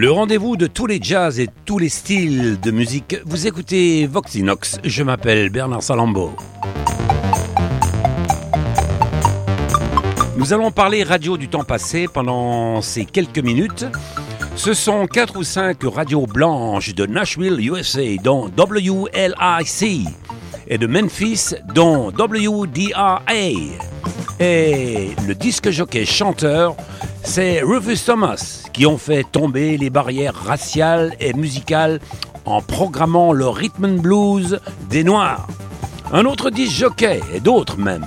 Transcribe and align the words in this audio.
Le 0.00 0.12
rendez-vous 0.12 0.56
de 0.56 0.68
tous 0.68 0.86
les 0.86 1.00
jazz 1.02 1.40
et 1.40 1.48
tous 1.64 1.80
les 1.80 1.88
styles 1.88 2.60
de 2.60 2.70
musique. 2.70 3.16
Vous 3.26 3.48
écoutez 3.48 4.06
Voxinox. 4.06 4.78
Je 4.84 5.02
m'appelle 5.02 5.50
Bernard 5.50 5.82
Salambo. 5.82 6.36
Nous 10.36 10.52
allons 10.52 10.70
parler 10.70 11.02
radio 11.02 11.36
du 11.36 11.48
temps 11.48 11.64
passé 11.64 12.06
pendant 12.06 12.80
ces 12.80 13.06
quelques 13.06 13.40
minutes. 13.40 13.86
Ce 14.54 14.72
sont 14.72 15.08
quatre 15.08 15.36
ou 15.36 15.42
cinq 15.42 15.78
radios 15.82 16.28
blanches 16.28 16.94
de 16.94 17.04
Nashville, 17.04 17.58
USA, 17.58 18.22
dont 18.22 18.52
WLIC, 18.56 20.06
et 20.68 20.78
de 20.78 20.86
Memphis, 20.86 21.56
dont 21.74 22.12
WDRA. 22.12 23.22
Et 24.38 25.08
le 25.26 25.34
disque 25.34 25.70
jockey 25.70 26.04
chanteur, 26.04 26.76
c'est 27.22 27.60
Rufus 27.62 27.98
Thomas, 28.04 28.64
qui 28.72 28.86
ont 28.86 28.98
fait 28.98 29.24
tomber 29.24 29.76
les 29.76 29.90
barrières 29.90 30.34
raciales 30.34 31.14
et 31.20 31.32
musicales 31.34 32.00
en 32.44 32.62
programmant 32.62 33.32
le 33.32 33.48
rhythm 33.48 33.84
and 33.84 34.00
blues 34.00 34.60
des 34.88 35.04
Noirs. 35.04 35.46
Un 36.12 36.24
autre 36.24 36.50
disque 36.50 36.78
jockey, 36.78 37.20
et 37.34 37.40
d'autres 37.40 37.78
même, 37.78 38.06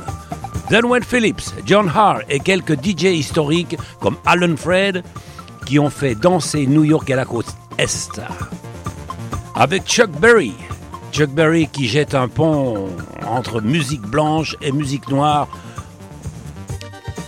Danwell 0.72 1.04
Phillips, 1.04 1.54
John 1.66 1.92
Hart 1.94 2.22
et 2.30 2.40
quelques 2.40 2.82
DJ 2.82 3.06
historiques 3.06 3.78
comme 4.00 4.16
Alan 4.26 4.56
Fred 4.56 5.04
qui 5.66 5.78
ont 5.80 5.90
fait 5.90 6.16
danser 6.16 6.66
New 6.66 6.84
York 6.84 7.10
à 7.12 7.18
la 7.18 7.26
côte 7.26 7.54
Est. 7.78 8.22
Avec 9.54 9.86
Chuck 9.86 10.10
Berry, 10.12 10.54
Chuck 11.12 11.30
Berry 11.30 11.68
qui 11.68 11.88
jette 11.88 12.16
un 12.16 12.28
pont 12.28 12.88
entre 13.28 13.62
musique 13.62 14.02
blanche 14.02 14.56
et 14.62 14.72
musique 14.72 15.10
noire 15.10 15.48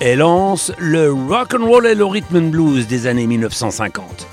et 0.05 0.17
lance 0.17 0.73
le 0.79 1.13
rock 1.13 1.53
and 1.57 1.65
roll 1.65 1.87
et 1.87 1.95
le 1.95 2.03
rhythm 2.03 2.35
and 2.35 2.49
blues 2.49 2.87
des 2.87 3.07
années 3.07 3.25
1950. 3.25 4.27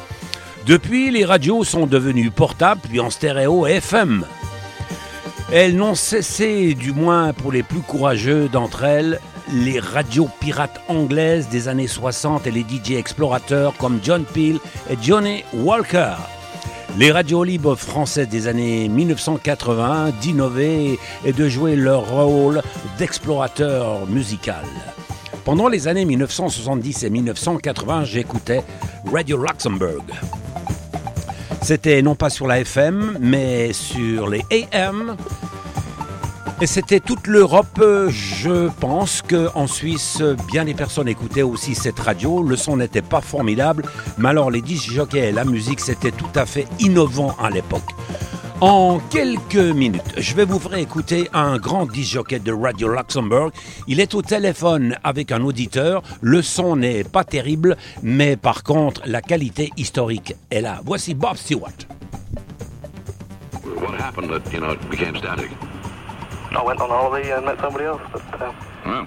Depuis, 0.67 1.13
les 1.13 1.25
radios 1.25 1.63
sont 1.63 1.87
devenues 1.87 2.33
portables 2.33 2.81
puis 2.81 2.99
en 2.99 3.09
stéréo 3.09 3.69
et 3.69 3.75
FM. 3.75 4.25
Elles 5.53 5.77
n'ont 5.77 5.95
cessé, 5.95 6.75
du 6.75 6.93
moins 6.93 7.33
pour 7.33 7.53
les 7.53 7.63
plus 7.63 7.83
courageux 7.83 8.49
d'entre 8.49 8.83
elles, 8.83 9.21
les 9.53 9.79
radios 9.79 10.29
pirates 10.41 10.81
anglaises 10.89 11.49
des 11.49 11.69
années 11.69 11.87
60 11.87 12.49
et 12.49 12.51
les 12.51 12.63
DJ 12.63 12.93
explorateurs 12.97 13.73
comme 13.77 14.01
John 14.03 14.25
Peel 14.25 14.59
et 14.91 14.97
Johnny 15.01 15.45
Walker. 15.55 16.15
Les 16.99 17.13
radios 17.13 17.45
libres 17.45 17.77
françaises 17.77 18.29
des 18.29 18.49
années 18.49 18.89
1980 18.89 20.15
d'innover 20.21 20.99
et 21.25 21.33
de 21.33 21.49
jouer 21.49 21.77
leur 21.77 22.11
rôle 22.11 22.61
d'explorateur 22.99 24.09
musical. 24.09 24.65
Pendant 25.45 25.69
les 25.69 25.89
années 25.89 26.05
1970 26.05 27.05
et 27.05 27.11
1980, 27.11 28.05
j'écoutais 28.05 28.63
Radio 29.11 29.43
Luxembourg. 29.43 30.05
C'était 31.63 32.03
non 32.03 32.15
pas 32.15 32.31
sur 32.31 32.47
la 32.47 32.61
FM, 32.61 33.19
mais 33.21 33.73
sur 33.73 34.29
les 34.29 34.45
AM. 34.73 35.17
Et 36.61 36.67
c'était 36.67 37.01
toute 37.01 37.27
l'Europe. 37.27 37.83
Je 38.09 38.69
pense 38.81 39.23
qu'en 39.23 39.67
Suisse, 39.67 40.23
bien 40.53 40.67
des 40.67 40.75
personnes 40.75 41.09
écoutaient 41.09 41.43
aussi 41.43 41.75
cette 41.75 41.99
radio. 41.99 42.43
Le 42.43 42.57
son 42.57 42.77
n'était 42.77 43.03
pas 43.03 43.23
formidable, 43.23 43.85
mais 44.19 44.29
alors 44.29 44.51
les 44.51 44.61
disques 44.61 44.91
jockeys 44.93 45.29
et 45.29 45.33
la 45.33 45.45
musique, 45.45 45.81
c'était 45.81 46.13
tout 46.13 46.33
à 46.35 46.45
fait 46.45 46.67
innovant 46.79 47.35
à 47.43 47.49
l'époque. 47.49 47.95
En 48.61 48.99
quelques 49.11 49.55
minutes, 49.75 50.13
je 50.19 50.35
vais 50.35 50.45
vous 50.45 50.59
faire 50.59 50.75
écouter 50.79 51.29
un 51.33 51.57
grand 51.57 51.87
disjockey 51.87 52.41
de 52.41 52.53
Radio 52.53 52.89
Luxembourg. 52.89 53.51
Il 53.89 54.01
est 54.01 54.15
au 54.15 54.21
téléphone 54.21 54.97
avec 55.03 55.33
un 55.33 55.41
auditeur. 55.43 56.03
Le 56.21 56.43
son 56.43 56.77
n'est 56.77 57.05
pas 57.05 57.25
terrible, 57.25 57.77
mais 58.03 58.37
par 58.37 58.63
contre, 58.63 59.01
la 59.07 59.23
qualité 59.23 59.71
historique 59.79 60.35
est 60.51 60.61
là. 60.61 60.81
Voici 60.85 61.15
Bob 61.15 61.37
Stewart. 61.37 61.73
What 63.65 63.95
happened 63.99 64.29
that, 64.31 64.53
you 64.53 64.61
know, 64.61 64.73
it 64.75 64.91
became 64.91 65.17
static? 65.17 65.51
I 66.53 66.63
went 66.63 66.81
on 66.83 66.91
holiday 66.91 67.33
and 67.33 67.47
met 67.47 67.59
somebody 67.63 67.87
else. 67.87 68.03
But, 68.13 68.43
uh, 68.43 68.53
Well, 68.85 69.07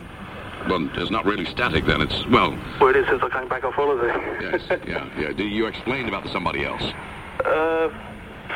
well, 0.68 0.90
it's 0.98 1.12
not 1.12 1.26
really 1.26 1.46
static 1.46 1.86
then. 1.86 2.02
It's, 2.02 2.26
well, 2.32 2.56
well, 2.80 2.90
it 2.90 2.96
is 2.96 3.06
since 3.08 3.22
I 3.22 3.30
came 3.30 3.50
back 3.50 3.64
off 3.64 3.74
holiday. 3.76 4.14
yes, 4.42 4.62
yeah, 4.88 5.06
yeah. 5.20 5.30
You 5.38 5.68
explained 5.68 6.08
about 6.08 6.28
somebody 6.32 6.66
else? 6.66 6.82
uh, 7.46 7.90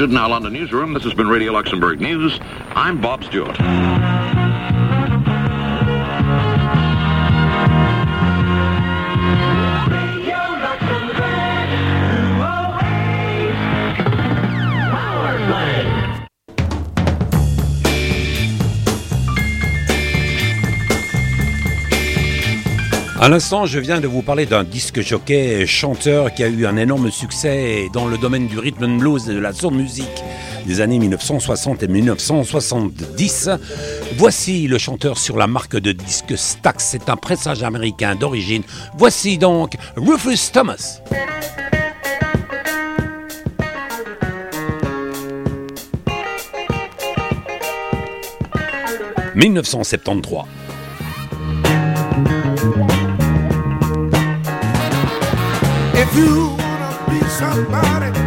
in 0.00 0.16
our 0.16 0.28
London 0.28 0.52
Newsroom. 0.52 0.92
This 0.94 1.04
has 1.04 1.14
been 1.14 1.28
Radio 1.28 1.52
Luxembourg 1.52 2.00
News. 2.00 2.38
I'm 2.74 3.00
Bob 3.00 3.22
Stewart. 3.24 3.56
À 23.24 23.28
l'instant, 23.30 23.64
je 23.64 23.78
viens 23.78 24.02
de 24.02 24.06
vous 24.06 24.20
parler 24.20 24.44
d'un 24.44 24.64
disque 24.64 25.00
jockey 25.00 25.64
chanteur 25.64 26.34
qui 26.34 26.44
a 26.44 26.48
eu 26.48 26.66
un 26.66 26.76
énorme 26.76 27.10
succès 27.10 27.88
dans 27.90 28.06
le 28.06 28.18
domaine 28.18 28.48
du 28.48 28.58
rhythm 28.58 28.84
and 28.84 28.96
blues 28.98 29.30
et 29.30 29.32
de 29.32 29.38
la 29.38 29.54
soul 29.54 29.72
music 29.72 30.10
des 30.66 30.82
années 30.82 30.98
1960 30.98 31.82
et 31.84 31.88
1970. 31.88 33.48
Voici 34.18 34.68
le 34.68 34.76
chanteur 34.76 35.16
sur 35.16 35.38
la 35.38 35.46
marque 35.46 35.74
de 35.74 35.92
disque 35.92 36.36
Stax, 36.36 36.84
c'est 36.84 37.08
un 37.08 37.16
pressage 37.16 37.62
américain 37.62 38.14
d'origine. 38.14 38.62
Voici 38.98 39.38
donc 39.38 39.72
Rufus 39.96 40.50
Thomas. 40.52 41.00
«1973. 49.34 50.63
you 56.16 56.54
wanna 56.58 56.90
be 57.08 57.20
somebody. 57.28 58.23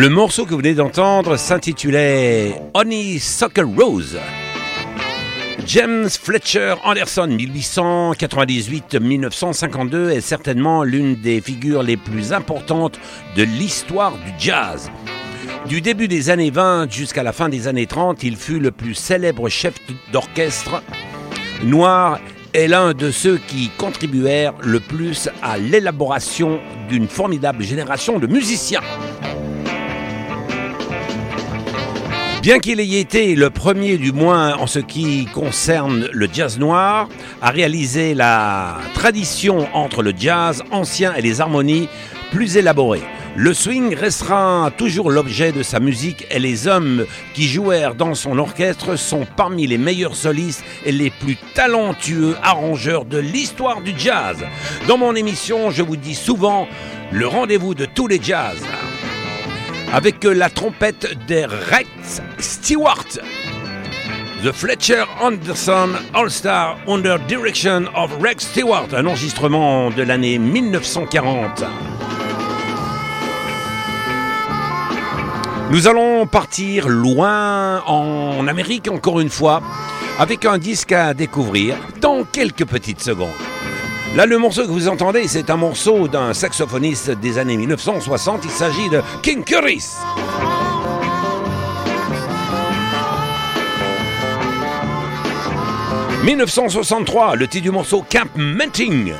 Le 0.00 0.08
morceau 0.08 0.46
que 0.46 0.52
vous 0.52 0.56
venez 0.56 0.72
d'entendre 0.72 1.36
s'intitulait 1.36 2.54
Honeysuckle 2.72 3.66
Rose. 3.78 4.16
James 5.66 6.08
Fletcher 6.08 6.76
Anderson, 6.84 7.28
1898-1952, 7.28 10.08
est 10.08 10.22
certainement 10.22 10.84
l'une 10.84 11.16
des 11.16 11.42
figures 11.42 11.82
les 11.82 11.98
plus 11.98 12.32
importantes 12.32 12.98
de 13.36 13.42
l'histoire 13.42 14.12
du 14.12 14.32
jazz. 14.38 14.90
Du 15.68 15.82
début 15.82 16.08
des 16.08 16.30
années 16.30 16.48
20 16.48 16.90
jusqu'à 16.90 17.22
la 17.22 17.34
fin 17.34 17.50
des 17.50 17.68
années 17.68 17.84
30, 17.84 18.22
il 18.22 18.36
fut 18.36 18.58
le 18.58 18.70
plus 18.70 18.94
célèbre 18.94 19.50
chef 19.50 19.74
d'orchestre 20.14 20.82
noir 21.62 22.18
et 22.54 22.68
l'un 22.68 22.94
de 22.94 23.10
ceux 23.10 23.36
qui 23.36 23.68
contribuèrent 23.76 24.54
le 24.62 24.80
plus 24.80 25.28
à 25.42 25.58
l'élaboration 25.58 26.58
d'une 26.88 27.06
formidable 27.06 27.62
génération 27.62 28.18
de 28.18 28.26
musiciens. 28.26 28.80
Bien 32.42 32.58
qu'il 32.58 32.80
ait 32.80 32.98
été 32.98 33.34
le 33.34 33.50
premier, 33.50 33.98
du 33.98 34.12
moins 34.12 34.56
en 34.56 34.66
ce 34.66 34.78
qui 34.78 35.26
concerne 35.26 36.08
le 36.10 36.26
jazz 36.32 36.58
noir, 36.58 37.06
à 37.42 37.50
réaliser 37.50 38.14
la 38.14 38.78
tradition 38.94 39.68
entre 39.74 40.02
le 40.02 40.14
jazz 40.18 40.62
ancien 40.70 41.12
et 41.14 41.20
les 41.20 41.42
harmonies 41.42 41.86
plus 42.30 42.56
élaborées. 42.56 43.02
Le 43.36 43.52
swing 43.52 43.94
restera 43.94 44.70
toujours 44.78 45.10
l'objet 45.10 45.52
de 45.52 45.62
sa 45.62 45.80
musique 45.80 46.26
et 46.30 46.38
les 46.38 46.66
hommes 46.66 47.04
qui 47.34 47.42
jouèrent 47.46 47.94
dans 47.94 48.14
son 48.14 48.38
orchestre 48.38 48.96
sont 48.96 49.26
parmi 49.36 49.66
les 49.66 49.78
meilleurs 49.78 50.16
solistes 50.16 50.64
et 50.86 50.92
les 50.92 51.10
plus 51.10 51.36
talentueux 51.54 52.36
arrangeurs 52.42 53.04
de 53.04 53.18
l'histoire 53.18 53.82
du 53.82 53.92
jazz. 53.98 54.38
Dans 54.88 54.96
mon 54.96 55.14
émission, 55.14 55.70
je 55.70 55.82
vous 55.82 55.96
dis 55.96 56.14
souvent 56.14 56.66
le 57.12 57.26
rendez-vous 57.26 57.74
de 57.74 57.84
tous 57.84 58.06
les 58.06 58.20
jazz 58.22 58.56
avec 59.92 60.24
la 60.24 60.48
trompette 60.50 61.16
des 61.26 61.46
Rex 61.46 62.22
Stewart. 62.38 63.06
The 64.42 64.52
Fletcher 64.52 65.04
Anderson 65.20 65.90
All-Star 66.14 66.78
Under 66.86 67.18
Direction 67.26 67.84
of 67.94 68.10
Rex 68.20 68.46
Stewart, 68.46 68.88
un 68.94 69.06
enregistrement 69.06 69.90
de 69.90 70.02
l'année 70.02 70.38
1940. 70.38 71.64
Nous 75.70 75.88
allons 75.88 76.26
partir 76.26 76.88
loin 76.88 77.82
en 77.86 78.46
Amérique 78.48 78.88
encore 78.88 79.20
une 79.20 79.30
fois, 79.30 79.62
avec 80.18 80.44
un 80.44 80.58
disque 80.58 80.92
à 80.92 81.14
découvrir 81.14 81.76
dans 82.00 82.24
quelques 82.24 82.64
petites 82.64 83.02
secondes. 83.02 83.28
Là, 84.16 84.26
le 84.26 84.38
morceau 84.38 84.62
que 84.62 84.72
vous 84.72 84.88
entendez, 84.88 85.28
c'est 85.28 85.50
un 85.50 85.56
morceau 85.56 86.08
d'un 86.08 86.34
saxophoniste 86.34 87.10
des 87.10 87.38
années 87.38 87.56
1960. 87.56 88.40
Il 88.44 88.50
s'agit 88.50 88.88
de 88.88 89.00
King 89.22 89.44
Curtis. 89.44 89.94
1963, 96.24 97.36
le 97.36 97.46
titre 97.46 97.62
du 97.62 97.70
morceau 97.70 98.04
Camp 98.10 98.28
Menting. 98.36 99.12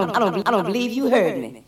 Don't, 0.00 0.16
I 0.16 0.18
don't, 0.20 0.48
I 0.48 0.50
don't 0.50 0.66
believe 0.66 0.92
you 0.92 1.10
heard 1.10 1.38
me. 1.38 1.67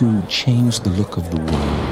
To 0.00 0.22
change 0.28 0.80
the 0.80 0.88
look 0.96 1.18
of 1.18 1.28
the 1.28 1.36
world. 1.36 1.90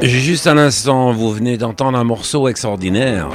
Juste 0.00 0.46
un 0.46 0.56
instant, 0.56 1.12
vous 1.12 1.30
venez 1.30 1.58
d'entendre 1.58 1.98
un 1.98 2.04
morceau 2.04 2.48
extraordinaire. 2.48 3.28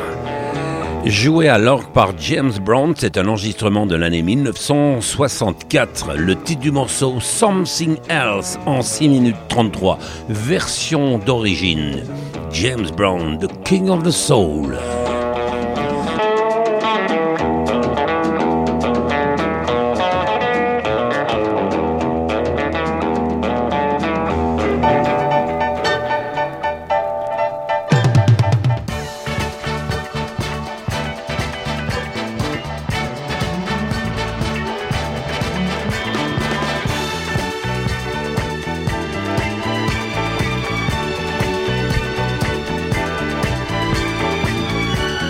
Joué 1.10 1.48
à 1.48 1.58
l'orgue 1.58 1.94
par 1.94 2.18
James 2.20 2.52
Brown, 2.62 2.94
c'est 2.98 3.18
un 3.18 3.30
enregistrement 3.30 3.86
de 3.86 3.96
l'année 3.96 4.22
1964. 4.22 6.16
Le 6.18 6.36
titre 6.36 6.60
du 6.60 6.72
morceau 6.72 7.22
Something 7.22 7.96
Else 8.10 8.60
en 8.66 8.82
6 8.82 9.08
minutes 9.08 9.38
33, 9.48 10.00
version 10.28 11.18
d'origine. 11.18 12.04
James 12.52 12.92
Brown, 12.98 13.40
The 13.40 13.48
King 13.64 13.88
of 13.88 14.04
the 14.04 14.12
Soul. 14.12 14.78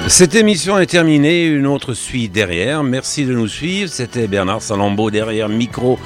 Cette 0.10 0.36
émission 0.36 0.80
est 0.80 0.86
terminée, 0.86 1.46
une 1.48 1.67
autre 1.67 1.93
suit 1.93 2.30
derrière. 2.30 2.82
Merci 2.82 3.26
de 3.26 3.34
nous 3.34 3.50
suivre. 3.50 3.91
C'était 3.91 4.28
Bernard 4.28 4.62
Salambeau 4.62 5.12
derrière 5.12 5.50
micro 5.50 6.00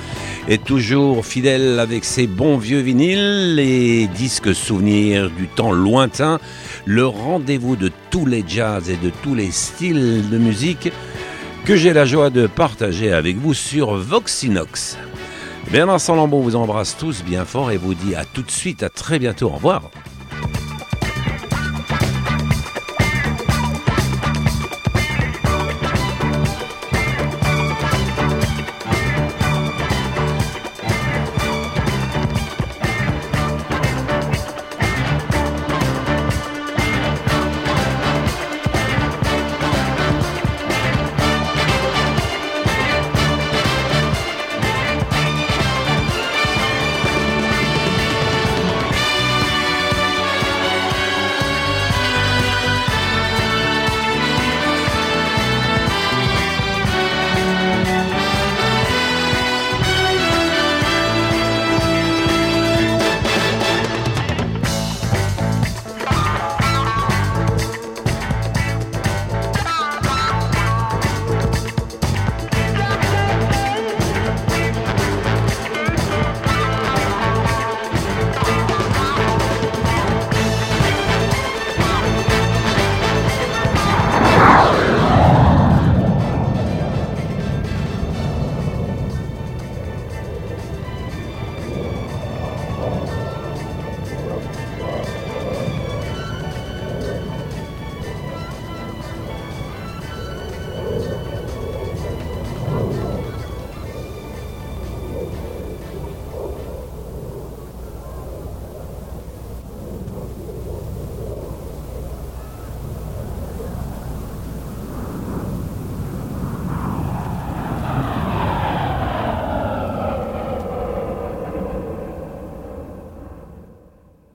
et 0.48 0.58
toujours 0.58 1.24
fidèle 1.24 1.80
avec 1.80 2.04
ses 2.04 2.26
bons 2.26 2.58
vieux 2.58 2.80
vinyles, 2.80 3.54
les 3.56 4.08
disques 4.08 4.56
souvenirs 4.56 5.30
du 5.30 5.48
temps 5.48 5.72
lointain, 5.72 6.40
le 6.86 7.06
rendez-vous 7.06 7.76
de 7.76 7.92
tous 8.10 8.26
les 8.26 8.44
jazz 8.46 8.90
et 8.90 8.98
de 8.98 9.12
tous 9.22 9.36
les 9.36 9.52
styles 9.52 10.28
de 10.32 10.38
musique 10.40 10.92
que 11.64 11.76
j'ai 11.76 11.94
la 11.94 12.06
joie 12.06 12.32
de 12.32 12.48
partager 12.48 13.12
avec 13.12 13.38
vous 13.38 13.54
sur 13.54 13.94
Voxinox. 13.94 14.98
Bernard 15.72 16.02
Salambeau 16.02 16.42
vous 16.42 16.56
embrasse 16.56 16.98
tous 16.98 17.24
bien 17.24 17.46
fort 17.46 17.70
et 17.70 17.78
vous 17.78 17.94
dit 17.94 18.16
à 18.16 18.26
tout 18.26 18.42
de 18.42 18.52
suite, 18.52 18.82
à 18.82 18.90
très 18.90 19.20
bientôt, 19.20 19.46
au 19.46 19.50
revoir. 19.50 19.92